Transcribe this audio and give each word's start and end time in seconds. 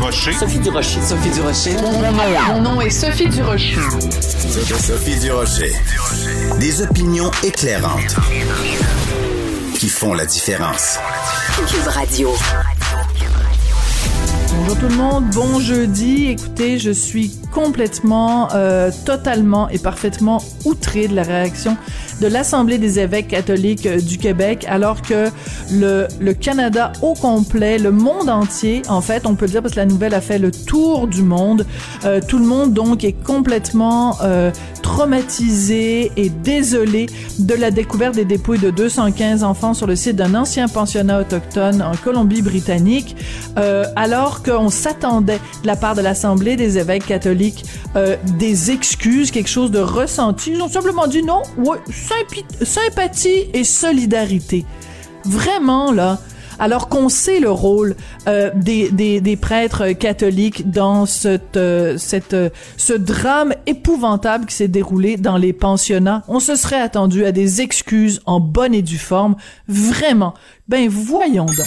Durocher. 0.00 0.32
Sophie 0.32 0.58
Durocher. 0.60 1.02
Sophie 1.02 1.30
Durocher. 1.30 1.76
Mon 2.48 2.62
nom 2.62 2.80
est 2.80 2.88
Sophie 2.88 3.28
Durocher. 3.28 3.76
Sophie 4.80 5.20
Durocher. 5.20 5.72
Des 6.58 6.80
opinions 6.80 7.30
éclairantes 7.44 8.16
qui 9.74 9.90
font 9.90 10.14
la 10.14 10.24
différence. 10.24 10.98
Cube 11.68 11.86
Radio. 11.86 12.30
Bonjour 14.56 14.78
tout 14.78 14.88
le 14.88 14.94
monde, 14.94 15.24
bon 15.34 15.60
jeudi. 15.60 16.28
Écoutez, 16.28 16.78
je 16.78 16.90
suis 16.90 17.32
complètement, 17.52 18.48
euh, 18.54 18.90
totalement 19.04 19.68
et 19.68 19.78
parfaitement 19.78 20.42
outré 20.64 21.08
de 21.08 21.14
la 21.14 21.24
réaction 21.24 21.76
de 22.20 22.26
l'Assemblée 22.26 22.78
des 22.78 22.98
évêques 22.98 23.28
catholiques 23.28 23.86
euh, 23.86 24.00
du 24.00 24.18
Québec, 24.18 24.66
alors 24.68 25.02
que 25.02 25.28
le, 25.72 26.06
le 26.20 26.34
Canada 26.34 26.92
au 27.02 27.14
complet, 27.14 27.78
le 27.78 27.90
monde 27.90 28.28
entier, 28.28 28.82
en 28.88 29.00
fait, 29.00 29.26
on 29.26 29.34
peut 29.34 29.46
le 29.46 29.52
dire 29.52 29.62
parce 29.62 29.74
que 29.74 29.80
la 29.80 29.86
nouvelle 29.86 30.14
a 30.14 30.20
fait 30.20 30.38
le 30.38 30.50
tour 30.50 31.06
du 31.06 31.22
monde. 31.22 31.66
Euh, 32.04 32.20
tout 32.26 32.38
le 32.38 32.46
monde 32.46 32.72
donc 32.72 33.04
est 33.04 33.12
complètement 33.12 34.16
euh, 34.22 34.50
traumatisé 34.80 36.10
et 36.16 36.28
désolé 36.28 37.06
de 37.38 37.54
la 37.54 37.70
découverte 37.70 38.14
des 38.14 38.24
dépouilles 38.24 38.58
de 38.58 38.70
215 38.70 39.44
enfants 39.44 39.74
sur 39.74 39.86
le 39.86 39.96
site 39.96 40.16
d'un 40.16 40.34
ancien 40.34 40.68
pensionnat 40.68 41.20
autochtone 41.20 41.82
en 41.82 41.92
Colombie-Britannique, 41.96 43.16
euh, 43.58 43.84
alors 43.96 44.42
qu'on 44.42 44.68
s'attendait 44.68 45.38
de 45.62 45.66
la 45.66 45.76
part 45.76 45.94
de 45.94 46.00
l'Assemblée 46.00 46.56
des 46.56 46.78
évêques 46.78 47.06
catholiques 47.06 47.64
euh, 47.96 48.16
des 48.38 48.70
excuses, 48.70 49.30
quelque 49.30 49.48
chose 49.48 49.70
de 49.70 49.78
ressenti. 49.78 50.52
Ils 50.52 50.62
ont 50.62 50.68
simplement 50.68 51.06
dit 51.06 51.22
non, 51.22 51.42
ouais, 51.58 51.78
sympathie 52.62 53.50
et 53.52 53.64
solidarité. 53.64 54.64
Vraiment, 55.24 55.92
là, 55.92 56.18
alors 56.60 56.88
qu'on 56.88 57.08
sait 57.08 57.40
le 57.40 57.50
rôle 57.50 57.96
euh, 58.28 58.50
des, 58.54 58.90
des, 58.90 59.20
des, 59.20 59.36
prêtres 59.36 59.92
catholiques 59.92 60.70
dans 60.70 61.06
cette, 61.06 61.56
euh, 61.56 61.96
cette, 61.98 62.34
euh, 62.34 62.50
ce 62.76 62.92
drame 62.92 63.54
épouvantable 63.66 64.46
qui 64.46 64.54
s'est 64.54 64.68
déroulé 64.68 65.16
dans 65.16 65.38
les 65.38 65.54
pensionnats, 65.54 66.22
on 66.28 66.38
se 66.38 66.54
serait 66.54 66.80
attendu 66.80 67.24
à 67.24 67.32
des 67.32 67.62
excuses 67.62 68.20
en 68.26 68.40
bonne 68.40 68.74
et 68.74 68.82
due 68.82 68.98
forme. 68.98 69.36
Vraiment. 69.66 70.34
Ben 70.68 70.88
voyons 70.88 71.46
donc. 71.46 71.66